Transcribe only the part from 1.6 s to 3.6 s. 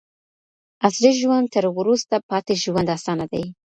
وروسته پاتې ژوند اسانه دی.